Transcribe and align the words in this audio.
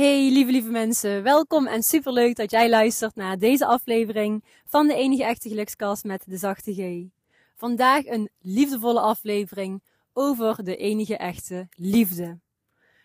Hey 0.00 0.30
lieve 0.30 0.50
lieve 0.50 0.70
mensen, 0.70 1.22
welkom 1.22 1.66
en 1.66 1.82
superleuk 1.82 2.36
dat 2.36 2.50
jij 2.50 2.68
luistert 2.68 3.14
naar 3.14 3.38
deze 3.38 3.66
aflevering 3.66 4.44
van 4.64 4.86
de 4.86 4.94
enige 4.94 5.24
echte 5.24 5.48
gelukskast 5.48 6.04
met 6.04 6.24
de 6.26 6.36
zachte 6.36 6.74
G. 6.74 7.08
Vandaag 7.56 8.06
een 8.06 8.30
liefdevolle 8.38 9.00
aflevering 9.00 9.82
over 10.12 10.64
de 10.64 10.76
enige 10.76 11.16
echte 11.16 11.68
liefde. 11.70 12.38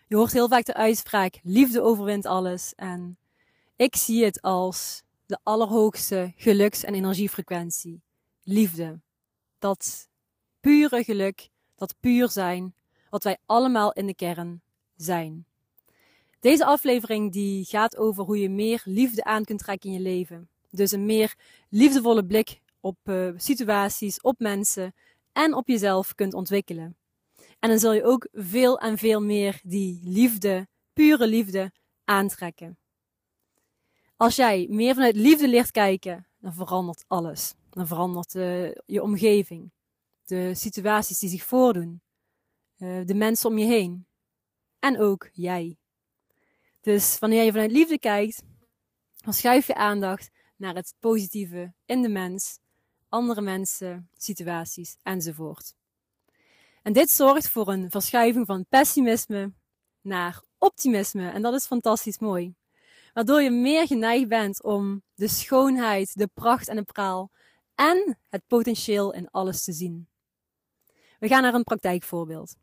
Je 0.06 0.16
hoort 0.16 0.32
heel 0.32 0.48
vaak 0.48 0.64
de 0.64 0.74
uitspraak 0.74 1.40
liefde 1.42 1.82
overwint 1.82 2.26
alles 2.26 2.72
en 2.74 3.18
ik 3.76 3.96
zie 3.96 4.24
het 4.24 4.42
als 4.42 5.02
de 5.26 5.38
allerhoogste 5.42 6.32
geluks- 6.36 6.84
en 6.84 6.94
energiefrequentie. 6.94 8.02
Liefde. 8.42 9.00
Dat 9.58 10.08
pure 10.60 11.04
geluk, 11.04 11.48
dat 11.74 11.94
puur 12.00 12.28
zijn, 12.28 12.74
wat 13.10 13.24
wij 13.24 13.38
allemaal 13.46 13.92
in 13.92 14.06
de 14.06 14.14
kern 14.14 14.62
zijn. 14.94 15.46
Deze 16.46 16.64
aflevering 16.64 17.32
die 17.32 17.64
gaat 17.64 17.96
over 17.96 18.24
hoe 18.24 18.38
je 18.38 18.48
meer 18.48 18.82
liefde 18.84 19.24
aan 19.24 19.44
kunt 19.44 19.58
trekken 19.58 19.90
in 19.90 19.96
je 19.96 20.02
leven. 20.02 20.48
Dus 20.70 20.92
een 20.92 21.06
meer 21.06 21.34
liefdevolle 21.68 22.26
blik 22.26 22.60
op 22.80 22.96
uh, 23.04 23.32
situaties, 23.36 24.20
op 24.20 24.38
mensen 24.38 24.94
en 25.32 25.54
op 25.54 25.68
jezelf 25.68 26.14
kunt 26.14 26.34
ontwikkelen. 26.34 26.96
En 27.58 27.68
dan 27.68 27.78
zul 27.78 27.92
je 27.92 28.04
ook 28.04 28.28
veel 28.32 28.78
en 28.78 28.98
veel 28.98 29.22
meer 29.22 29.60
die 29.62 30.00
liefde, 30.04 30.68
pure 30.92 31.26
liefde, 31.26 31.72
aantrekken. 32.04 32.78
Als 34.16 34.36
jij 34.36 34.66
meer 34.70 34.94
vanuit 34.94 35.16
liefde 35.16 35.48
leert 35.48 35.70
kijken, 35.70 36.28
dan 36.38 36.54
verandert 36.54 37.04
alles. 37.06 37.54
Dan 37.70 37.86
verandert 37.86 38.34
uh, 38.34 38.72
je 38.84 39.02
omgeving, 39.02 39.72
de 40.24 40.54
situaties 40.54 41.18
die 41.18 41.28
zich 41.30 41.44
voordoen, 41.44 42.02
uh, 42.78 43.04
de 43.04 43.14
mensen 43.14 43.50
om 43.50 43.58
je 43.58 43.66
heen 43.66 44.06
en 44.78 45.00
ook 45.00 45.28
jij. 45.32 45.76
Dus 46.86 47.18
wanneer 47.18 47.42
je 47.42 47.50
vanuit 47.50 47.70
liefde 47.70 47.98
kijkt, 47.98 48.42
dan 49.16 49.32
schuif 49.32 49.66
je 49.66 49.74
aandacht 49.74 50.30
naar 50.56 50.74
het 50.74 50.94
positieve 51.00 51.72
in 51.84 52.02
de 52.02 52.08
mens, 52.08 52.58
andere 53.08 53.40
mensen, 53.40 54.08
situaties 54.16 54.96
enzovoort. 55.02 55.74
En 56.82 56.92
dit 56.92 57.10
zorgt 57.10 57.48
voor 57.48 57.68
een 57.68 57.90
verschuiving 57.90 58.46
van 58.46 58.66
pessimisme 58.68 59.52
naar 60.00 60.42
optimisme. 60.58 61.30
En 61.30 61.42
dat 61.42 61.54
is 61.54 61.66
fantastisch 61.66 62.18
mooi. 62.18 62.54
Waardoor 63.12 63.42
je 63.42 63.50
meer 63.50 63.86
geneigd 63.86 64.28
bent 64.28 64.62
om 64.62 65.02
de 65.14 65.28
schoonheid, 65.28 66.18
de 66.18 66.30
pracht 66.34 66.68
en 66.68 66.76
de 66.76 66.82
praal 66.82 67.30
en 67.74 68.18
het 68.28 68.42
potentieel 68.46 69.12
in 69.12 69.30
alles 69.30 69.64
te 69.64 69.72
zien. 69.72 70.08
We 71.18 71.28
gaan 71.28 71.42
naar 71.42 71.54
een 71.54 71.64
praktijkvoorbeeld. 71.64 72.56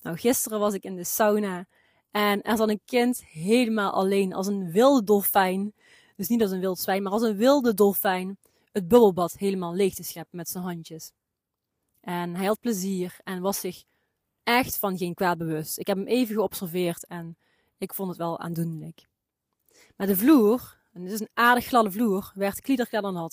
Nou, 0.00 0.16
gisteren 0.16 0.58
was 0.58 0.74
ik 0.74 0.84
in 0.84 0.96
de 0.96 1.04
sauna 1.04 1.66
en 2.10 2.42
er 2.42 2.56
zat 2.56 2.68
een 2.68 2.80
kind 2.84 3.24
helemaal 3.24 3.92
alleen, 3.92 4.34
als 4.34 4.46
een 4.46 4.70
wilde 4.70 5.04
dolfijn. 5.04 5.72
Dus 6.16 6.28
niet 6.28 6.42
als 6.42 6.50
een 6.50 6.60
wild 6.60 6.78
zwijn, 6.78 7.02
maar 7.02 7.12
als 7.12 7.22
een 7.22 7.36
wilde 7.36 7.74
dolfijn. 7.74 8.38
Het 8.72 8.88
bubbelbad 8.88 9.32
helemaal 9.32 9.74
leeg 9.74 9.94
te 9.94 10.02
scheppen 10.02 10.36
met 10.36 10.48
zijn 10.48 10.64
handjes. 10.64 11.12
En 12.00 12.34
hij 12.34 12.46
had 12.46 12.60
plezier 12.60 13.16
en 13.24 13.40
was 13.40 13.60
zich 13.60 13.84
echt 14.42 14.78
van 14.78 14.98
geen 14.98 15.14
kwaad 15.14 15.38
bewust. 15.38 15.78
Ik 15.78 15.86
heb 15.86 15.96
hem 15.96 16.06
even 16.06 16.34
geobserveerd 16.34 17.06
en 17.06 17.36
ik 17.78 17.94
vond 17.94 18.08
het 18.08 18.18
wel 18.18 18.38
aandoenlijk. 18.38 19.06
Maar 19.96 20.06
de 20.06 20.16
vloer, 20.16 20.78
en 20.92 21.02
het 21.02 21.12
is 21.12 21.20
een 21.20 21.30
aardig 21.34 21.64
gladde 21.64 21.90
vloer, 21.90 22.32
werd 22.34 22.60
kliedergladder 22.60 23.30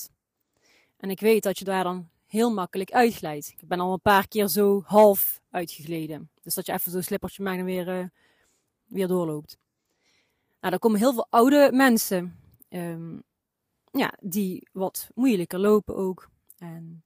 En 0.97 1.09
ik 1.09 1.19
weet 1.19 1.43
dat 1.43 1.57
je 1.57 1.65
daar 1.65 1.83
dan 1.83 2.09
heel 2.25 2.53
makkelijk 2.53 2.91
uitglijdt. 2.91 3.47
Ik 3.47 3.67
ben 3.67 3.79
al 3.79 3.93
een 3.93 4.01
paar 4.01 4.27
keer 4.27 4.47
zo 4.47 4.83
half 4.85 5.41
uitgegleden. 5.49 6.29
Dus 6.41 6.53
dat 6.53 6.65
je 6.65 6.73
even 6.73 6.91
zo'n 6.91 7.01
slippertje 7.01 7.43
maakt 7.43 7.59
en 7.59 7.65
weer... 7.65 7.99
Uh, 7.99 8.05
weer 8.95 9.07
doorloopt. 9.07 9.57
Nou, 10.61 10.77
komen 10.77 10.99
heel 10.99 11.13
veel 11.13 11.27
oude 11.29 11.69
mensen, 11.73 12.39
um, 12.69 13.23
ja, 13.91 14.13
die 14.19 14.67
wat 14.71 15.09
moeilijker 15.13 15.59
lopen 15.59 15.95
ook. 15.95 16.29
En 16.57 17.03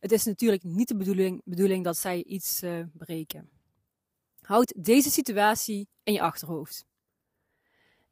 het 0.00 0.12
is 0.12 0.24
natuurlijk 0.24 0.62
niet 0.62 0.88
de 0.88 0.96
bedoeling, 0.96 1.40
bedoeling 1.44 1.84
dat 1.84 1.96
zij 1.96 2.24
iets 2.24 2.62
uh, 2.62 2.84
breken. 2.92 3.50
Houd 4.40 4.74
deze 4.76 5.10
situatie 5.10 5.88
in 6.02 6.12
je 6.12 6.20
achterhoofd. 6.20 6.84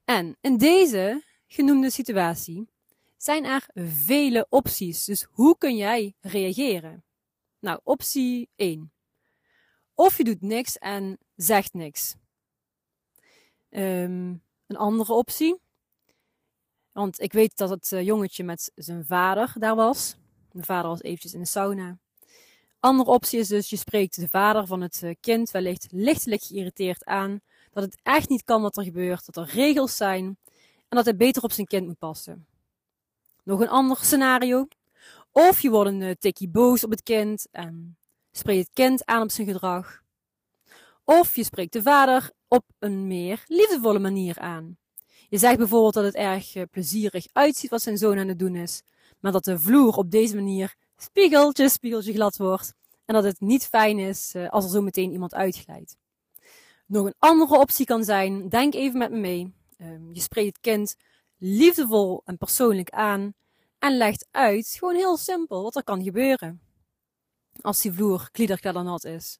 En 0.04 0.36
in 0.40 0.56
deze 0.56 1.24
genoemde 1.46 1.90
situatie 1.90 2.69
zijn 3.16 3.44
er 3.44 3.69
vele 3.74 4.46
opties. 4.48 5.04
Dus 5.04 5.26
hoe 5.30 5.58
kun 5.58 5.76
jij 5.76 6.14
reageren? 6.20 7.04
Nou, 7.58 7.80
optie 7.82 8.48
1. 8.56 8.92
Of 9.94 10.16
je 10.16 10.24
doet 10.24 10.40
niks 10.40 10.78
en 10.78 11.19
zegt 11.36 11.74
niks. 11.74 12.14
Um, 13.70 14.42
een 14.66 14.76
andere 14.76 15.12
optie. 15.12 15.60
Want 16.92 17.20
ik 17.20 17.32
weet 17.32 17.56
dat 17.56 17.70
het 17.70 17.91
uh, 17.92 18.03
jongetje 18.03 18.44
met 18.44 18.72
zijn 18.75 19.04
vader 19.04 19.53
daar 19.58 19.75
was. 19.75 20.16
De 20.50 20.62
vader 20.62 20.91
was 20.91 21.03
eventjes 21.03 21.34
in 21.34 21.41
de 21.41 21.47
sauna. 21.47 21.98
Andere 22.81 23.10
optie 23.10 23.38
is 23.38 23.48
dus, 23.48 23.70
je 23.70 23.76
spreekt 23.76 24.20
de 24.20 24.28
vader 24.28 24.66
van 24.66 24.81
het 24.81 25.00
uh, 25.04 25.14
kind 25.20 25.50
wellicht 25.50 25.86
lichtelijk 25.91 26.42
geïrriteerd 26.42 27.04
aan. 27.04 27.41
Dat 27.72 27.82
het 27.82 28.00
echt 28.03 28.28
niet 28.28 28.44
kan 28.44 28.62
wat 28.62 28.76
er 28.76 28.84
gebeurt, 28.84 29.26
dat 29.26 29.36
er 29.36 29.54
regels 29.54 29.97
zijn. 29.97 30.38
En 30.88 30.97
dat 30.97 31.04
hij 31.04 31.16
beter 31.16 31.42
op 31.42 31.52
zijn 31.52 31.66
kind 31.66 31.87
moet 31.87 31.98
passen. 31.98 32.47
Nog 33.44 33.60
een 33.60 33.69
ander 33.69 33.97
scenario. 33.97 34.69
Of 35.32 35.60
je 35.60 35.70
wordt 35.70 35.91
een 35.91 36.00
uh, 36.00 36.14
tikkie 36.19 36.48
boos 36.48 36.84
op 36.84 36.91
het 36.91 37.02
kind 37.02 37.47
en 37.50 37.97
spreekt 38.32 38.66
het 38.66 38.75
kind 38.75 39.06
aan 39.06 39.22
op 39.22 39.31
zijn 39.31 39.47
gedrag. 39.47 40.02
Of 41.04 41.37
je 41.37 41.44
spreekt 41.44 41.72
de 41.72 41.82
vader 41.82 42.31
op 42.50 42.65
een 42.78 43.06
meer 43.06 43.44
liefdevolle 43.47 43.99
manier 43.99 44.38
aan. 44.38 44.77
Je 45.28 45.38
zegt 45.38 45.59
bijvoorbeeld 45.59 45.94
dat 45.94 46.05
het 46.05 46.15
erg 46.15 46.55
eh, 46.55 46.62
plezierig 46.71 47.27
uitziet 47.33 47.71
wat 47.71 47.83
zijn 47.83 47.99
zoon 47.99 48.19
aan 48.19 48.28
het 48.28 48.38
doen 48.38 48.56
is, 48.56 48.83
maar 49.21 49.33
dat 49.33 49.44
de 49.44 49.59
vloer 49.59 49.97
op 49.97 50.11
deze 50.11 50.34
manier 50.34 50.75
spiegeltje, 50.97 51.69
spiegeltje 51.69 52.12
glad 52.12 52.37
wordt 52.37 52.75
en 53.05 53.15
dat 53.15 53.25
het 53.25 53.41
niet 53.41 53.66
fijn 53.66 53.99
is 53.99 54.34
eh, 54.34 54.49
als 54.49 54.65
er 54.65 54.71
zo 54.71 54.83
meteen 54.83 55.12
iemand 55.12 55.34
uitglijdt. 55.34 55.97
Nog 56.87 57.06
een 57.06 57.15
andere 57.19 57.59
optie 57.59 57.87
kan 57.87 58.05
zijn, 58.05 58.49
denk 58.49 58.75
even 58.75 58.99
met 58.99 59.11
me 59.11 59.19
mee. 59.19 59.55
Ehm, 59.77 60.12
je 60.12 60.21
spreekt 60.21 60.47
het 60.47 60.61
kind 60.61 60.97
liefdevol 61.37 62.22
en 62.25 62.38
persoonlijk 62.38 62.91
aan 62.91 63.34
en 63.78 63.97
legt 63.97 64.27
uit, 64.31 64.77
gewoon 64.78 64.94
heel 64.94 65.17
simpel, 65.17 65.62
wat 65.62 65.77
er 65.77 65.84
kan 65.84 66.03
gebeuren 66.03 66.61
als 67.61 67.81
die 67.81 67.93
vloer 67.93 68.28
kliederkladernat 68.32 69.05
is. 69.05 69.38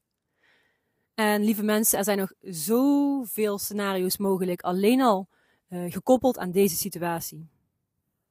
En 1.21 1.45
lieve 1.45 1.63
mensen, 1.63 1.99
er 1.99 2.05
zijn 2.05 2.19
nog 2.19 2.33
zoveel 2.41 3.59
scenario's 3.59 4.17
mogelijk, 4.17 4.63
alleen 4.63 5.01
al 5.01 5.29
uh, 5.69 5.93
gekoppeld 5.93 6.39
aan 6.39 6.51
deze 6.51 6.77
situatie. 6.77 7.49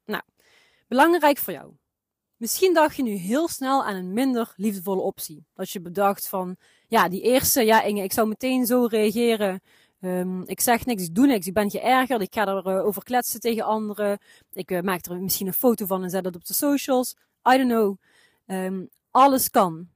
Nou, 0.05 0.23
belangrijk 0.87 1.37
voor 1.37 1.53
jou. 1.53 1.73
Misschien 2.37 2.73
dacht 2.73 2.95
je 2.95 3.03
nu 3.03 3.11
heel 3.11 3.47
snel 3.47 3.83
aan 3.85 3.95
een 3.95 4.13
minder 4.13 4.53
liefdevolle 4.55 5.01
optie. 5.01 5.45
Dat 5.53 5.69
je 5.69 5.81
bedacht 5.81 6.27
van, 6.27 6.55
ja, 6.87 7.09
die 7.09 7.21
eerste, 7.21 7.61
ja 7.61 7.81
Inge, 7.81 8.03
ik 8.03 8.13
zou 8.13 8.27
meteen 8.27 8.65
zo 8.65 8.85
reageren. 8.85 9.61
Um, 10.01 10.43
ik 10.45 10.59
zeg 10.59 10.85
niks, 10.85 11.03
ik 11.03 11.15
doe 11.15 11.27
niks, 11.27 11.47
ik 11.47 11.53
ben 11.53 11.69
geërgerd, 11.69 12.21
ik 12.21 12.33
ga 12.33 12.47
erover 12.47 12.77
uh, 12.77 12.85
over 12.85 13.03
kletsen 13.03 13.39
tegen 13.39 13.63
anderen. 13.63 14.17
Ik 14.51 14.71
uh, 14.71 14.81
maak 14.81 15.05
er 15.05 15.21
misschien 15.21 15.47
een 15.47 15.53
foto 15.53 15.85
van 15.85 16.03
en 16.03 16.09
zet 16.09 16.25
het 16.25 16.35
op 16.35 16.45
de 16.45 16.53
socials. 16.53 17.15
I 17.53 17.57
don't 17.57 17.69
know. 17.69 17.97
Um, 18.45 18.89
alles 19.11 19.49
kan. 19.49 19.89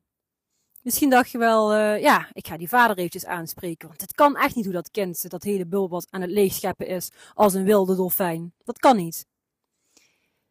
Misschien 0.84 1.10
dacht 1.10 1.32
je 1.32 1.38
wel, 1.38 1.76
uh, 1.76 2.02
ja, 2.02 2.30
ik 2.34 2.48
ga 2.48 2.58
die 2.58 2.70
vader 2.70 2.98
eventjes 2.98 3.26
aanspreken. 3.26 3.88
Want 3.88 4.02
het 4.02 4.14
kan 4.14 4.36
echt 4.36 4.56
niet 4.56 4.66
hoe 4.66 4.74
dat 4.74 4.92
kind 4.92 5.30
dat 5.30 5.44
hele 5.44 5.66
bulbad 5.66 6.08
aan 6.10 6.22
het 6.22 6.30
leegscheppen 6.30 6.88
is 6.88 7.12
als 7.34 7.54
een 7.54 7.64
wilde 7.64 7.96
dolfijn. 7.96 8.54
Dat 8.64 8.80
kan 8.80 8.96
niet. 8.96 9.26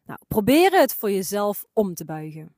Nou, 0.03 0.19
probeer 0.27 0.71
het 0.71 0.93
voor 0.93 1.11
jezelf 1.11 1.65
om 1.73 1.93
te 1.93 2.05
buigen. 2.05 2.55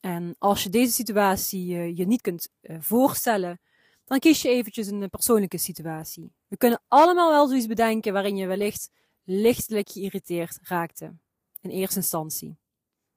En 0.00 0.34
als 0.38 0.62
je 0.62 0.68
deze 0.68 0.92
situatie 0.92 1.74
uh, 1.74 1.96
je 1.96 2.06
niet 2.06 2.20
kunt 2.20 2.48
uh, 2.62 2.76
voorstellen, 2.80 3.60
dan 4.04 4.18
kies 4.18 4.42
je 4.42 4.48
eventjes 4.48 4.86
een 4.86 5.10
persoonlijke 5.10 5.58
situatie. 5.58 6.32
We 6.48 6.56
kunnen 6.56 6.82
allemaal 6.88 7.30
wel 7.30 7.46
zoiets 7.48 7.66
bedenken 7.66 8.12
waarin 8.12 8.36
je 8.36 8.46
wellicht 8.46 8.90
lichtelijk 9.24 9.90
geïrriteerd 9.90 10.58
raakte. 10.62 11.14
In 11.60 11.70
eerste 11.70 11.96
instantie. 11.96 12.56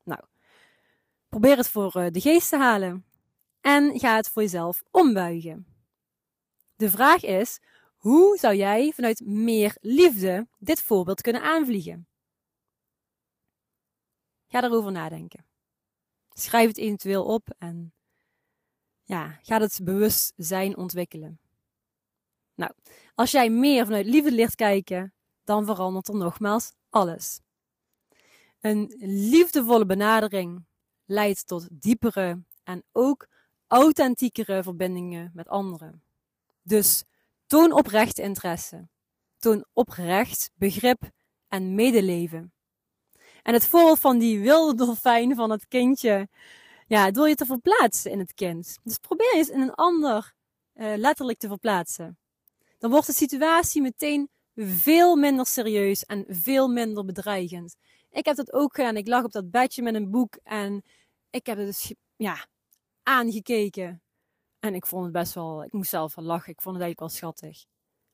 Nou, 0.04 0.22
probeer 1.30 1.58
het 1.58 1.70
voor 1.70 1.92
de 2.12 2.22
geest 2.22 2.50
te 2.50 2.58
halen 2.58 3.09
en 3.62 4.00
ga 4.00 4.16
het 4.16 4.30
voor 4.30 4.42
jezelf 4.42 4.84
ombuigen. 4.92 5.68
De 6.76 6.90
vraag 6.90 7.24
is, 7.24 7.60
hoe 7.96 8.38
zou 8.38 8.56
jij 8.56 8.92
vanuit 8.92 9.26
meer 9.26 9.78
liefde 9.82 10.48
dit 10.58 10.82
voorbeeld 10.82 11.22
kunnen 11.22 11.42
aanvliegen? 11.42 12.08
Ga 14.48 14.64
erover 14.64 14.92
nadenken. 14.92 15.46
Schrijf 16.34 16.68
het 16.68 16.78
eventueel 16.78 17.26
op 17.26 17.54
en 17.58 17.94
ja, 19.04 19.40
ga 19.42 19.60
het 19.60 19.80
bewustzijn 19.84 20.78
ontwikkelen. 20.78 21.40
Nou, 22.56 22.72
als 23.16 23.32
jij 23.32 23.50
meer 23.50 23.86
vanuit 23.86 24.06
liefde 24.06 24.32
leert 24.32 24.56
kijken, 24.56 25.14
dan 25.44 25.66
verandert 25.66 26.08
er 26.08 26.16
nogmaals 26.16 26.72
alles. 26.90 27.42
Een 28.60 28.96
liefdevolle 29.30 29.86
benadering 29.86 30.66
leidt 31.06 31.48
tot 31.48 31.68
diepere 31.72 32.44
en 32.64 32.84
ook 32.92 33.28
authentiekere 33.70 34.64
verbindingen 34.64 35.32
met 35.34 35.48
anderen. 35.48 36.04
Dus 36.62 37.04
toon 37.48 37.72
oprechte 37.72 38.22
interesse. 38.22 38.88
toon 39.38 39.66
oprecht 39.74 40.52
begrip 40.56 41.10
en 41.48 41.76
medeleven. 41.76 42.54
En 43.44 43.54
het 43.54 43.66
voorbeeld 43.66 44.00
van 44.00 44.20
die 44.20 44.40
wilde 44.40 44.76
dolfijn 44.76 45.36
van 45.36 45.50
het 45.50 45.68
kindje, 45.68 46.28
ja, 46.88 47.12
door 47.12 47.28
je 47.28 47.36
te 47.36 47.46
verplaatsen 47.46 48.12
in 48.12 48.20
het 48.20 48.34
kind. 48.34 48.78
Dus 48.84 48.98
probeer 48.98 49.34
eens 49.34 49.50
in 49.50 49.62
een 49.62 49.74
ander 49.74 50.34
uh, 50.74 50.94
letterlijk 50.96 51.40
te 51.40 51.48
verplaatsen. 51.48 52.18
Dan 52.78 52.92
wordt 52.92 53.08
de 53.08 53.14
situatie 53.14 53.82
meteen 53.82 54.30
veel 54.56 55.16
minder 55.16 55.46
serieus 55.46 56.06
en 56.06 56.26
veel 56.28 56.68
minder 56.68 57.06
bedreigend. 57.06 57.76
Ik 58.12 58.26
heb 58.26 58.36
dat 58.36 58.54
ook 58.54 58.76
gedaan. 58.76 58.98
Ik 58.98 59.08
lag 59.08 59.24
op 59.24 59.32
dat 59.32 59.52
bedje 59.52 59.82
met 59.82 59.96
een 59.96 60.10
boek 60.10 60.40
en 60.44 60.84
ik 61.30 61.46
heb 61.46 61.58
het 61.58 61.66
dus 61.66 61.94
ja, 62.16 62.48
aangekeken. 63.04 64.02
En 64.60 64.76
ik 64.76 64.86
vond 64.86 65.04
het 65.04 65.14
best 65.14 65.34
wel, 65.34 65.64
ik 65.64 65.72
moest 65.72 65.90
zelf 65.90 66.16
wel 66.16 66.26
lachen. 66.26 66.52
Ik 66.52 66.62
vond 66.62 66.76
het 66.76 66.84
eigenlijk 66.84 67.00
wel 67.00 67.22
schattig. 67.22 67.66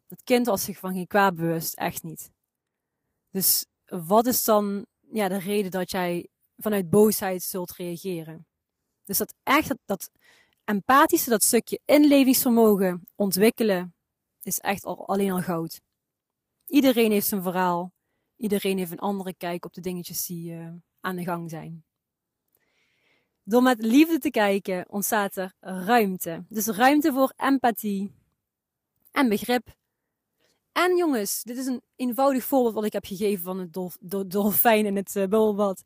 Dat 0.08 0.24
kind 0.24 0.46
was 0.46 0.64
zich 0.64 0.80
van 0.80 0.94
geen 0.94 1.08
kwaad 1.08 1.36
bewust, 1.36 1.74
echt 1.74 2.04
niet. 2.04 2.32
Dus 3.30 3.66
wat 3.86 4.26
is 4.26 4.44
dan 4.44 4.86
ja, 5.12 5.28
de 5.28 5.40
reden 5.40 5.72
dat 5.72 5.92
jij 5.92 6.28
vanuit 6.58 6.90
boosheid 6.90 7.44
zult 7.44 7.72
reageren? 7.72 8.48
Dus 9.04 9.18
dat 9.18 9.34
echt, 9.44 9.68
dat, 9.68 9.80
dat 9.86 10.12
empathische, 10.64 11.30
dat 11.30 11.44
stukje 11.44 11.80
inlevingsvermogen 11.86 13.08
ontwikkelen, 13.16 13.96
is 14.42 14.60
echt 14.60 14.86
al, 14.86 15.08
alleen 15.08 15.32
al 15.32 15.42
goud. 15.42 15.82
Iedereen 16.66 17.12
heeft 17.12 17.28
zijn 17.28 17.42
verhaal. 17.42 17.94
Iedereen 18.36 18.78
heeft 18.78 18.92
een 18.92 19.00
andere 19.00 19.34
kijk 19.34 19.66
op 19.66 19.74
de 19.74 19.82
dingetjes 19.82 20.26
die 20.26 20.52
uh, 20.52 20.74
aan 21.00 21.16
de 21.16 21.24
gang 21.24 21.50
zijn. 21.50 21.85
Door 23.48 23.62
met 23.62 23.82
liefde 23.82 24.18
te 24.18 24.30
kijken 24.30 24.86
ontstaat 24.90 25.36
er 25.36 25.54
ruimte. 25.60 26.46
Dus 26.50 26.68
ruimte 26.68 27.14
voor 27.14 27.34
empathie 27.38 28.12
en 29.12 29.30
begrip. 29.30 29.76
En 30.72 30.98
jongens, 30.98 31.44
dit 31.44 31.58
is 31.58 31.66
een 31.66 31.82
eenvoudig 31.96 32.44
voorbeeld 32.44 32.74
wat 32.74 32.86
ik 32.86 32.94
heb 32.94 33.06
gegeven 33.06 33.44
van 33.44 33.60
het 33.60 33.74
dolf, 33.74 33.98
dolfijn 34.28 34.86
in 34.86 34.96
het 34.96 35.16
uh, 35.16 35.22
bubbelbad. 35.22 35.84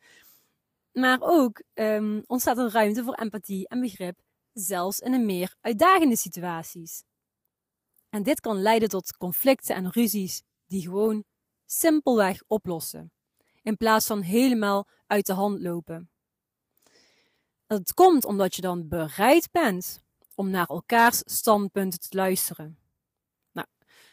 Maar 0.91 1.17
ook 1.21 1.63
um, 1.73 2.23
ontstaat 2.25 2.57
er 2.57 2.71
ruimte 2.71 3.03
voor 3.03 3.13
empathie 3.13 3.67
en 3.67 3.79
begrip, 3.79 4.19
zelfs 4.53 4.99
in 4.99 5.11
de 5.11 5.19
meer 5.19 5.55
uitdagende 5.61 6.17
situaties. 6.17 7.03
En 8.09 8.23
dit 8.23 8.39
kan 8.39 8.61
leiden 8.61 8.89
tot 8.89 9.17
conflicten 9.17 9.75
en 9.75 9.91
ruzies 9.91 10.43
die 10.65 10.81
gewoon 10.81 11.23
simpelweg 11.65 12.41
oplossen, 12.47 13.11
in 13.61 13.77
plaats 13.77 14.05
van 14.07 14.21
helemaal 14.21 14.87
uit 15.07 15.25
de 15.25 15.33
hand 15.33 15.59
lopen. 15.59 16.09
Dat 17.69 17.93
komt 17.93 18.25
omdat 18.25 18.55
je 18.55 18.61
dan 18.61 18.87
bereid 18.87 19.51
bent 19.51 20.01
om 20.35 20.49
naar 20.49 20.65
elkaars 20.65 21.21
standpunten 21.25 21.99
te 21.99 22.07
luisteren. 22.15 22.79
Nou, 23.51 23.67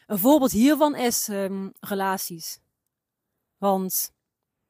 een 0.07 0.19
voorbeeld 0.19 0.51
hiervan 0.51 0.95
is 0.95 1.29
um, 1.29 1.73
relaties. 1.81 2.59
Want 3.59 4.13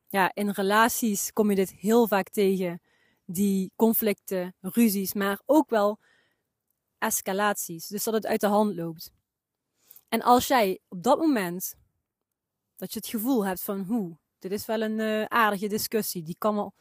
ja, 0.09 0.31
in 0.35 0.51
relaties 0.51 1.33
kom 1.33 1.51
je 1.51 1.57
dit 1.57 1.71
heel 1.71 2.09
vaak 2.09 2.29
tegen. 2.29 2.81
Die 3.25 3.73
conflicten, 3.77 4.55
ruzies, 4.61 5.15
maar 5.15 5.41
ook 5.47 5.71
wel 5.71 5.99
escalaties. 6.99 7.87
Dus 7.87 8.05
dat 8.05 8.15
het 8.15 8.27
uit 8.27 8.41
de 8.41 8.47
hand 8.47 8.75
loopt. 8.75 9.13
En 10.09 10.23
als 10.23 10.47
jij 10.47 10.81
op 10.89 11.03
dat 11.03 11.19
moment 11.19 11.75
dat 12.77 12.93
je 12.93 12.99
het 12.99 13.09
gevoel 13.09 13.47
hebt 13.47 13.63
van 13.63 13.81
hoe, 13.81 14.17
dit 14.39 14.53
is 14.53 14.67
wel 14.67 14.83
een 14.83 14.99
uh, 14.99 15.25
aardige 15.25 15.69
discussie, 15.69 16.23
die 16.23 16.37
kan 16.39 16.55
wel 16.55 16.75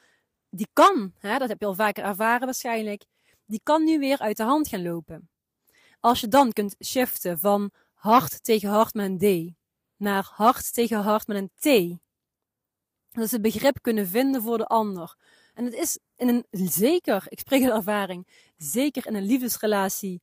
die 0.49 0.67
kan, 0.73 1.13
hè, 1.17 1.37
dat 1.37 1.49
heb 1.49 1.59
je 1.59 1.65
al 1.65 1.75
vaker 1.75 2.03
ervaren 2.03 2.45
waarschijnlijk, 2.45 3.05
die 3.45 3.59
kan 3.63 3.83
nu 3.83 3.99
weer 3.99 4.19
uit 4.19 4.37
de 4.37 4.43
hand 4.43 4.67
gaan 4.67 4.83
lopen. 4.83 5.29
Als 5.99 6.19
je 6.19 6.27
dan 6.27 6.51
kunt 6.51 6.75
shiften 6.85 7.39
van 7.39 7.71
hart 7.93 8.43
tegen 8.43 8.69
hart 8.69 8.93
met 8.93 9.21
een 9.21 9.51
D 9.51 9.55
naar 9.97 10.29
hart 10.33 10.73
tegen 10.73 11.01
hart 11.01 11.27
met 11.27 11.37
een 11.37 11.51
T. 11.55 11.99
Dat 13.11 13.29
ze 13.29 13.41
begrip 13.41 13.81
kunnen 13.81 14.07
vinden 14.07 14.41
voor 14.41 14.57
de 14.57 14.65
ander. 14.65 15.15
En 15.53 15.65
het 15.65 15.73
is 15.73 15.99
in 16.15 16.27
een, 16.27 16.45
zeker, 16.69 17.25
ik 17.27 17.39
spreek 17.39 17.63
uit 17.63 17.73
ervaring, 17.73 18.27
zeker 18.57 19.07
in 19.07 19.15
een 19.15 19.25
liefdesrelatie 19.25 20.21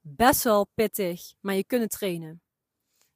best 0.00 0.42
wel 0.42 0.66
pittig, 0.74 1.32
maar 1.40 1.54
je 1.54 1.64
kunt 1.64 1.82
het 1.82 1.90
trainen. 1.90 2.42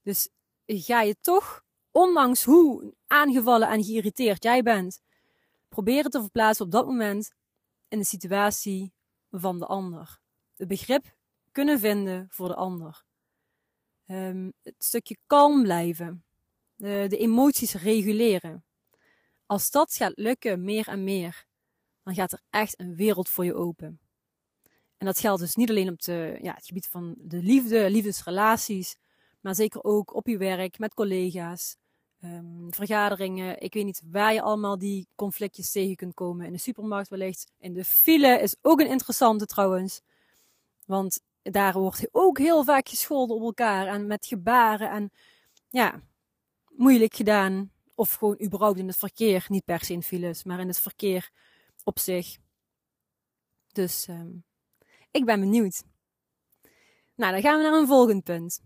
Dus 0.02 0.29
ga 0.67 1.00
je 1.02 1.17
toch, 1.20 1.62
ondanks 1.90 2.44
hoe 2.44 2.94
aangevallen 3.06 3.69
en 3.69 3.84
geïrriteerd 3.84 4.43
jij 4.43 4.62
bent, 4.62 5.00
proberen 5.76 6.11
te 6.11 6.20
verplaatsen 6.20 6.64
op 6.64 6.70
dat 6.70 6.87
moment 6.87 7.32
in 7.88 7.99
de 7.99 8.05
situatie 8.05 8.93
van 9.31 9.58
de 9.58 9.67
ander. 9.67 10.20
Het 10.56 10.69
begrip 10.69 11.17
kunnen 11.52 11.81
vinden 11.81 12.26
voor 12.31 12.49
de 12.49 12.55
ander. 12.55 13.05
Um, 14.06 14.52
het 14.62 14.75
stukje 14.78 15.17
kalm 15.26 15.62
blijven. 15.62 16.25
De, 16.75 17.06
de 17.08 17.17
emoties 17.17 17.75
reguleren. 17.75 18.64
Als 19.46 19.70
dat 19.70 19.94
gaat 19.94 20.12
lukken, 20.14 20.64
meer 20.64 20.88
en 20.88 21.05
meer, 21.05 21.46
dan 22.02 22.14
gaat 22.14 22.32
er 22.32 22.43
echt 22.50 22.81
een 22.81 22.94
wereld 22.94 23.29
voor 23.29 23.44
je 23.44 23.55
open. 23.55 24.00
En 24.96 25.06
dat 25.06 25.19
geldt 25.19 25.40
dus 25.40 25.55
niet 25.55 25.70
alleen 25.70 25.88
op 25.88 26.02
de, 26.02 26.38
ja, 26.43 26.55
het 26.55 26.67
gebied 26.67 26.87
van 26.87 27.14
de 27.19 27.43
liefde, 27.43 27.90
liefdesrelaties, 27.90 28.96
maar 29.40 29.55
zeker 29.55 29.84
ook 29.84 30.14
op 30.14 30.26
je 30.26 30.37
werk, 30.37 30.79
met 30.79 30.94
collega's, 30.94 31.76
um, 32.34 32.75
vergaderingen. 32.75 33.61
Ik 33.61 33.75
weet 33.75 33.84
niet 33.84 34.02
waar 34.11 34.32
je 34.32 34.43
allemaal 34.43 34.78
die 34.78 35.08
conflictjes 35.14 35.70
tegen 35.70 35.96
kunt 35.96 36.14
komen. 36.14 36.46
In 36.46 36.52
de 36.52 36.58
supermarkt 36.58 37.08
wellicht. 37.08 37.52
In 37.58 37.73
de 37.73 37.84
file 37.84 38.40
is 38.40 38.56
ook 38.62 38.81
een 38.81 38.88
interessante 38.88 39.46
trouwens. 39.46 40.00
Want 40.87 41.20
daar 41.43 41.73
wordt 41.73 42.08
ook 42.12 42.38
heel 42.38 42.64
vaak 42.64 42.88
gescholden 42.88 43.37
op 43.37 43.43
elkaar. 43.43 43.87
En 43.87 44.06
met 44.06 44.26
gebaren 44.26 44.90
en 44.90 45.11
ja, 45.70 46.02
moeilijk 46.69 47.14
gedaan. 47.14 47.70
Of 47.94 48.12
gewoon 48.12 48.43
überhaupt 48.43 48.79
in 48.79 48.87
het 48.87 48.96
verkeer. 48.96 49.44
Niet 49.49 49.64
per 49.64 49.84
se 49.84 49.93
in 49.93 50.02
files, 50.02 50.44
maar 50.44 50.61
in 50.61 50.69
het 50.69 50.81
verkeer 50.81 51.31
op 51.84 51.99
zich. 51.99 52.37
Dus 53.72 54.08
um, 54.08 54.44
ik 55.11 55.25
ben 55.25 55.40
benieuwd. 55.40 55.82
Nou, 57.14 57.32
dan 57.32 57.40
gaan 57.40 57.56
we 57.56 57.62
naar 57.62 57.81
een 57.81 57.87
volgend 57.87 58.25
punt. 58.25 58.61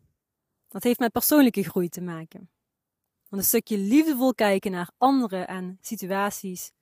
Dat 0.69 0.83
heeft 0.83 0.99
met 0.99 1.13
persoonlijke 1.13 1.63
groei 1.63 1.89
te 1.89 2.01
maken. 2.01 2.51
Want 3.31 3.43
een 3.43 3.49
stukje 3.49 3.79
liefdevol 3.79 4.35
kijken 4.35 4.71
naar 4.71 4.91
anderen 4.99 5.49
en 5.49 5.79
situaties 5.81 6.73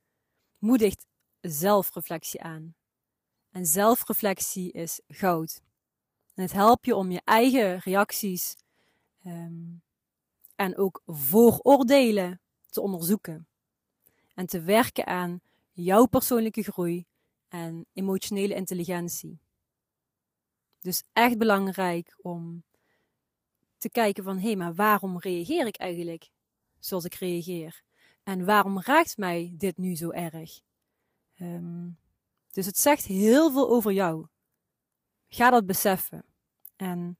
moedigt 0.59 1.07
zelfreflectie 1.41 2.43
aan. 2.43 2.75
En 3.51 3.67
zelfreflectie 3.67 4.73
is 4.73 5.01
goud. 5.09 5.61
Het 6.35 6.53
helpt 6.53 6.87
je 6.87 6.97
om 6.97 7.11
je 7.11 7.21
eigen 7.25 7.79
reacties 7.79 8.57
um, 9.27 9.83
en 10.57 10.77
ook 10.77 11.03
vooroordelen 11.07 12.41
te 12.71 12.81
onderzoeken. 12.81 13.47
En 14.35 14.47
te 14.47 14.61
werken 14.61 15.07
aan 15.07 15.41
jouw 15.73 16.07
persoonlijke 16.07 16.63
groei 16.63 17.07
en 17.49 17.87
emotionele 17.93 18.55
intelligentie. 18.55 19.39
Dus 20.81 21.03
echt 21.13 21.39
belangrijk 21.39 22.19
om 22.21 22.63
te 23.77 23.91
kijken 23.91 24.25
van 24.25 24.37
hé, 24.37 24.47
hey, 24.47 24.57
maar 24.57 24.75
waarom 24.75 25.19
reageer 25.19 25.67
ik 25.67 25.77
eigenlijk 25.77 26.29
zoals 26.79 27.05
ik 27.05 27.15
reageer? 27.15 27.83
En 28.23 28.45
waarom 28.45 28.81
raakt 28.81 29.17
mij 29.17 29.55
dit 29.57 29.77
nu 29.77 29.97
zo 29.97 30.11
erg? 30.11 30.61
Um, 31.41 31.99
dus 32.51 32.67
het 32.67 32.79
zegt 32.79 33.05
heel 33.05 33.53
veel 33.53 33.71
over 33.71 33.93
jou. 33.93 34.27
Ga 35.29 35.51
dat 35.51 35.67
beseffen. 35.67 36.25
En 36.77 37.19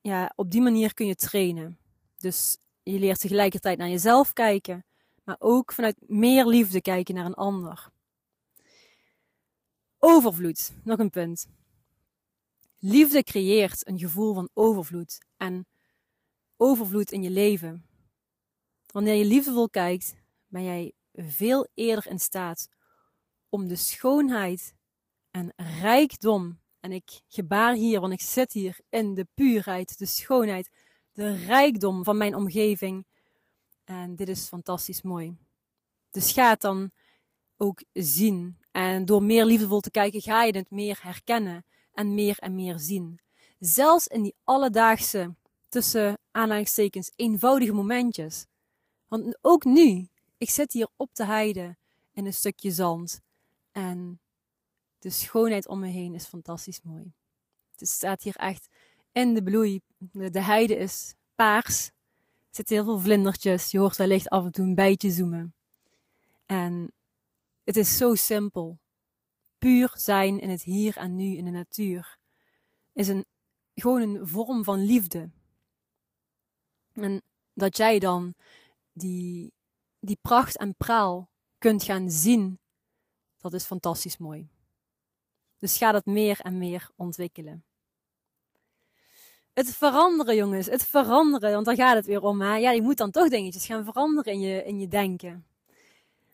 ja, 0.00 0.32
op 0.36 0.50
die 0.50 0.60
manier 0.60 0.94
kun 0.94 1.06
je 1.06 1.14
trainen. 1.14 1.78
Dus 2.16 2.58
je 2.82 2.98
leert 2.98 3.20
tegelijkertijd 3.20 3.78
naar 3.78 3.88
jezelf 3.88 4.32
kijken, 4.32 4.84
maar 5.24 5.36
ook 5.38 5.72
vanuit 5.72 5.96
meer 6.06 6.46
liefde 6.46 6.80
kijken 6.80 7.14
naar 7.14 7.24
een 7.24 7.34
ander. 7.34 7.90
Overvloed, 9.98 10.72
nog 10.82 10.98
een 10.98 11.10
punt. 11.10 11.46
Liefde 12.78 13.22
creëert 13.22 13.86
een 13.88 13.98
gevoel 13.98 14.34
van 14.34 14.48
overvloed 14.52 15.26
en 15.36 15.66
overvloed 16.56 17.12
in 17.12 17.22
je 17.22 17.30
leven. 17.30 17.86
Wanneer 18.94 19.14
je 19.14 19.24
liefdevol 19.24 19.68
kijkt, 19.68 20.14
ben 20.46 20.64
jij 20.64 20.92
veel 21.12 21.68
eerder 21.74 22.06
in 22.06 22.18
staat 22.18 22.68
om 23.48 23.68
de 23.68 23.76
schoonheid 23.76 24.74
en 25.30 25.52
rijkdom, 25.80 26.60
en 26.80 26.92
ik 26.92 27.20
gebaar 27.28 27.74
hier, 27.74 28.00
want 28.00 28.12
ik 28.12 28.20
zit 28.20 28.52
hier 28.52 28.78
in 28.88 29.14
de 29.14 29.26
puurheid, 29.34 29.98
de 29.98 30.06
schoonheid, 30.06 30.70
de 31.12 31.36
rijkdom 31.36 32.04
van 32.04 32.16
mijn 32.16 32.34
omgeving. 32.34 33.06
En 33.84 34.16
dit 34.16 34.28
is 34.28 34.48
fantastisch 34.48 35.02
mooi. 35.02 35.36
Dus 36.10 36.32
ga 36.32 36.48
het 36.48 36.60
dan 36.60 36.90
ook 37.56 37.82
zien. 37.92 38.58
En 38.70 39.04
door 39.04 39.22
meer 39.22 39.44
liefdevol 39.44 39.80
te 39.80 39.90
kijken, 39.90 40.20
ga 40.20 40.44
je 40.44 40.56
het 40.56 40.70
meer 40.70 40.98
herkennen 41.02 41.64
en 41.92 42.14
meer 42.14 42.38
en 42.38 42.54
meer 42.54 42.78
zien. 42.78 43.20
Zelfs 43.58 44.06
in 44.06 44.22
die 44.22 44.34
alledaagse, 44.44 45.34
tussen 45.68 46.18
aanhalingstekens, 46.30 47.12
eenvoudige 47.16 47.72
momentjes. 47.72 48.46
Want 49.14 49.38
ook 49.40 49.64
nu, 49.64 50.08
ik 50.38 50.50
zit 50.50 50.72
hier 50.72 50.88
op 50.96 51.14
de 51.14 51.24
heide 51.24 51.76
in 52.12 52.26
een 52.26 52.34
stukje 52.34 52.70
zand. 52.70 53.20
En 53.72 54.20
de 54.98 55.10
schoonheid 55.10 55.68
om 55.68 55.78
me 55.80 55.86
heen 55.86 56.14
is 56.14 56.26
fantastisch 56.26 56.80
mooi. 56.82 57.12
Het 57.76 57.88
staat 57.88 58.22
hier 58.22 58.36
echt 58.36 58.68
in 59.12 59.34
de 59.34 59.42
bloei. 59.42 59.80
De 60.12 60.40
heide 60.40 60.76
is 60.76 61.14
paars. 61.34 61.86
Er 61.86 61.94
zitten 62.50 62.76
heel 62.76 62.84
veel 62.84 62.98
vlindertjes. 62.98 63.70
Je 63.70 63.78
hoort 63.78 63.96
wellicht 63.96 64.28
af 64.28 64.44
en 64.44 64.52
toe 64.52 64.64
een 64.64 64.74
bijtje 64.74 65.10
zoemen. 65.10 65.54
En 66.46 66.92
het 67.64 67.76
is 67.76 67.96
zo 67.96 68.14
simpel. 68.14 68.78
Puur 69.58 69.92
zijn 69.96 70.40
in 70.40 70.50
het 70.50 70.62
hier 70.62 70.96
en 70.96 71.16
nu 71.16 71.36
in 71.36 71.44
de 71.44 71.50
natuur 71.50 72.18
is 72.92 73.08
een, 73.08 73.24
gewoon 73.74 74.00
een 74.00 74.28
vorm 74.28 74.64
van 74.64 74.84
liefde. 74.84 75.30
En 76.92 77.22
dat 77.52 77.76
jij 77.76 77.98
dan 77.98 78.34
die, 78.94 79.52
die 79.98 80.18
pracht 80.22 80.56
en 80.56 80.76
praal 80.76 81.28
kunt 81.58 81.82
gaan 81.82 82.10
zien, 82.10 82.58
dat 83.38 83.52
is 83.52 83.64
fantastisch 83.64 84.16
mooi. 84.16 84.48
Dus 85.58 85.76
ga 85.76 85.92
dat 85.92 86.06
meer 86.06 86.40
en 86.40 86.58
meer 86.58 86.90
ontwikkelen. 86.96 87.64
Het 89.52 89.70
veranderen, 89.74 90.36
jongens, 90.36 90.66
het 90.66 90.84
veranderen, 90.84 91.52
want 91.52 91.66
daar 91.66 91.74
gaat 91.74 91.94
het 91.94 92.06
weer 92.06 92.22
om. 92.22 92.40
Hè? 92.40 92.56
Ja, 92.56 92.70
je 92.70 92.82
moet 92.82 92.96
dan 92.96 93.10
toch 93.10 93.28
dingetjes 93.28 93.66
gaan 93.66 93.84
veranderen 93.84 94.32
in 94.32 94.40
je, 94.40 94.64
in 94.64 94.80
je 94.80 94.88
denken. 94.88 95.46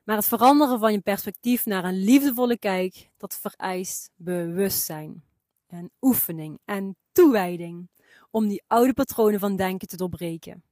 Maar 0.04 0.16
het 0.16 0.28
veranderen 0.28 0.78
van 0.78 0.92
je 0.92 1.00
perspectief 1.00 1.66
naar 1.66 1.84
een 1.84 2.04
liefdevolle 2.04 2.58
kijk, 2.58 3.10
dat 3.16 3.34
vereist 3.34 4.10
bewustzijn 4.14 5.24
en 5.66 5.90
oefening 6.00 6.58
en 6.64 6.96
toewijding 7.12 7.88
om 8.30 8.48
die 8.48 8.62
oude 8.66 8.92
patronen 8.92 9.40
van 9.40 9.56
denken 9.56 9.88
te 9.88 9.96
doorbreken. 9.96 10.62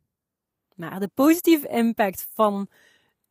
Maar 0.79 1.01
de 1.01 1.11
positieve 1.15 1.69
impact 1.69 2.29
van 2.33 2.69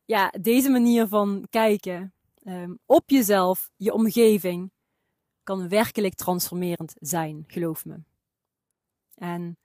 ja, 0.04 0.32
deze 0.40 0.70
manier 0.70 1.06
van 1.06 1.46
kijken 1.50 2.12
um, 2.44 2.78
op 2.86 3.10
jezelf, 3.10 3.70
je 3.76 3.92
omgeving, 3.92 4.70
kan 5.42 5.68
werkelijk 5.68 6.14
transformerend 6.14 6.94
zijn, 6.98 7.44
geloof 7.46 7.84
me. 7.84 8.00
En 9.14 9.58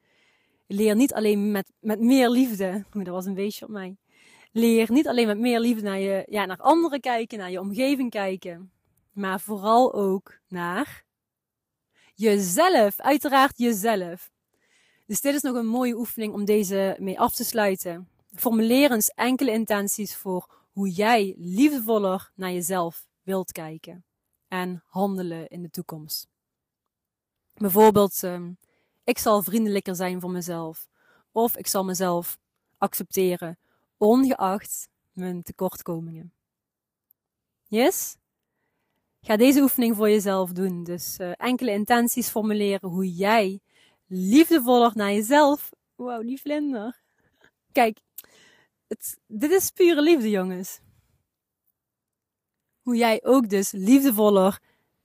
leer 0.67 0.95
niet 0.95 1.13
alleen 1.13 1.51
met, 1.51 1.71
met 1.79 1.99
meer 1.99 2.29
liefde, 2.29 2.85
dat 2.91 3.07
was 3.07 3.25
een 3.25 3.33
beestje 3.33 3.65
op 3.65 3.71
mij. 3.71 3.97
Leer 4.51 4.91
niet 4.91 5.07
alleen 5.07 5.27
met 5.27 5.39
meer 5.39 5.59
liefde 5.59 5.81
naar, 5.81 5.99
je, 5.99 6.25
ja, 6.29 6.45
naar 6.45 6.57
anderen 6.57 6.99
kijken, 6.99 7.37
naar 7.37 7.51
je 7.51 7.59
omgeving 7.59 8.09
kijken, 8.09 8.71
maar 9.11 9.39
vooral 9.39 9.93
ook 9.93 10.39
naar 10.47 11.03
jezelf, 12.15 12.99
uiteraard 12.99 13.57
jezelf. 13.57 14.32
Dus 15.05 15.21
dit 15.21 15.35
is 15.35 15.41
nog 15.41 15.55
een 15.55 15.67
mooie 15.67 15.97
oefening 15.97 16.33
om 16.33 16.45
deze 16.45 16.95
mee 16.99 17.19
af 17.19 17.35
te 17.35 17.43
sluiten. 17.43 18.09
Formuleer 18.35 18.91
eens 18.91 19.09
enkele 19.09 19.51
intenties 19.51 20.15
voor 20.15 20.49
hoe 20.71 20.89
jij 20.89 21.35
liefdevoller 21.37 22.31
naar 22.35 22.51
jezelf 22.51 23.07
wilt 23.23 23.51
kijken 23.51 24.05
en 24.47 24.83
handelen 24.85 25.47
in 25.47 25.61
de 25.61 25.69
toekomst. 25.69 26.27
Bijvoorbeeld, 27.53 28.23
um, 28.23 28.57
ik 29.03 29.17
zal 29.17 29.43
vriendelijker 29.43 29.95
zijn 29.95 30.19
voor 30.19 30.31
mezelf. 30.31 30.87
Of 31.31 31.57
ik 31.57 31.67
zal 31.67 31.83
mezelf 31.83 32.39
accepteren, 32.77 33.57
ongeacht 33.97 34.89
mijn 35.11 35.43
tekortkomingen. 35.43 36.33
Yes? 37.67 38.15
Ga 39.21 39.37
deze 39.37 39.61
oefening 39.61 39.95
voor 39.95 40.09
jezelf 40.09 40.51
doen. 40.51 40.83
Dus 40.83 41.19
uh, 41.19 41.31
enkele 41.35 41.71
intenties 41.71 42.29
formuleren 42.29 42.89
hoe 42.89 43.13
jij 43.13 43.59
liefdevoller 44.13 44.91
naar 44.95 45.11
jezelf. 45.11 45.71
Wow, 45.95 46.21
die 46.21 46.41
vlinder. 46.41 47.01
Kijk, 47.71 47.99
het, 48.87 49.19
dit 49.27 49.51
is 49.51 49.71
pure 49.71 50.01
liefde, 50.01 50.29
jongens. 50.29 50.79
Hoe 52.81 52.95
jij 52.95 53.23
ook 53.23 53.49
dus 53.49 53.71
liefdevoller 53.71 54.61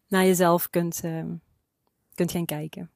naar 0.08 0.24
jezelf 0.24 0.70
kunt, 0.70 1.04
uh, 1.04 1.24
kunt 2.14 2.30
gaan 2.30 2.44
kijken. 2.44 2.90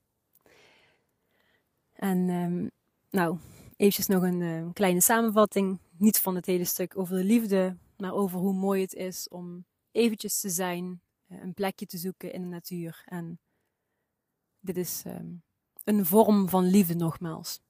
En 1.92 2.28
um, 2.28 2.70
nou, 3.10 3.38
eventjes 3.76 4.06
nog 4.06 4.22
een 4.22 4.40
uh, 4.40 4.72
kleine 4.72 5.00
samenvatting. 5.00 5.78
Niet 5.96 6.18
van 6.18 6.34
het 6.34 6.46
hele 6.46 6.64
stuk 6.64 6.98
over 6.98 7.16
de 7.16 7.24
liefde, 7.24 7.76
maar 7.96 8.12
over 8.12 8.38
hoe 8.38 8.54
mooi 8.54 8.82
het 8.82 8.94
is 8.94 9.28
om 9.28 9.64
eventjes 9.90 10.40
te 10.40 10.50
zijn, 10.50 11.02
uh, 11.28 11.42
een 11.42 11.54
plekje 11.54 11.86
te 11.86 11.98
zoeken 11.98 12.32
in 12.32 12.42
de 12.42 12.48
natuur. 12.48 13.02
En 13.06 13.40
dit 14.60 14.76
is 14.76 15.02
um, 15.06 15.42
een 15.84 16.06
vorm 16.06 16.48
van 16.48 16.64
liefde 16.64 16.94
nogmaals. 16.94 17.60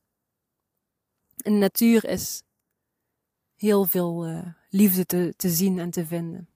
In 1.37 1.53
de 1.53 1.59
natuur 1.59 2.05
is 2.05 2.43
heel 3.55 3.85
veel 3.85 4.29
uh, 4.29 4.47
liefde 4.69 5.07
te, 5.07 5.35
te 5.37 5.49
zien 5.49 5.79
en 5.79 5.91
te 5.91 6.07
vinden. 6.07 6.49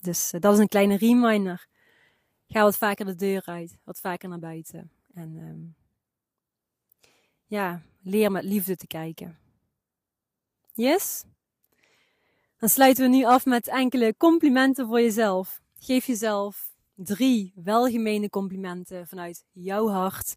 Dus 0.00 0.30
dat 0.38 0.52
is 0.52 0.58
een 0.58 0.68
kleine 0.68 0.96
reminder. 0.96 1.66
Ga 2.48 2.62
wat 2.62 2.76
vaker 2.76 3.06
de 3.06 3.14
deur 3.14 3.42
uit, 3.44 3.78
wat 3.84 4.00
vaker 4.00 4.28
naar 4.28 4.38
buiten. 4.38 4.90
En 5.14 5.36
um, 5.36 5.76
ja, 7.46 7.82
leer 8.02 8.30
met 8.30 8.44
liefde 8.44 8.76
te 8.76 8.86
kijken. 8.86 9.38
Yes? 10.72 11.24
Dan 12.58 12.68
sluiten 12.68 13.10
we 13.10 13.16
nu 13.16 13.24
af 13.24 13.44
met 13.44 13.68
enkele 13.68 14.14
complimenten 14.16 14.86
voor 14.86 15.00
jezelf. 15.00 15.60
Geef 15.78 16.06
jezelf 16.06 16.74
drie 16.94 17.52
welgemeende 17.54 18.30
complimenten 18.30 19.06
vanuit 19.06 19.44
jouw 19.52 19.88
hart. 19.88 20.36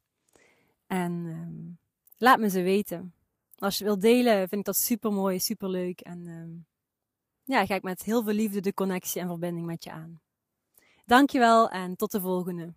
En 0.89 1.11
um, 1.11 1.79
laat 2.17 2.39
me 2.39 2.49
ze 2.49 2.61
weten. 2.61 3.13
Als 3.55 3.77
je 3.77 3.83
wilt 3.83 4.01
delen, 4.01 4.37
vind 4.37 4.59
ik 4.59 4.65
dat 4.65 4.77
super 4.77 5.11
mooi, 5.11 5.39
super 5.39 5.69
leuk. 5.69 6.01
En 6.01 6.27
um, 6.27 6.65
ja, 7.43 7.65
ga 7.65 7.75
ik 7.75 7.83
met 7.83 8.03
heel 8.03 8.23
veel 8.23 8.33
liefde 8.33 8.59
de 8.59 8.73
connectie 8.73 9.21
en 9.21 9.27
verbinding 9.27 9.65
met 9.65 9.83
je 9.83 9.91
aan. 9.91 10.21
Dankjewel 11.05 11.69
en 11.69 11.95
tot 11.95 12.11
de 12.11 12.21
volgende. 12.21 12.73